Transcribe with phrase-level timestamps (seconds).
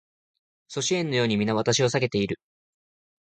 [0.67, 2.39] 阻止円のように皆私を避けている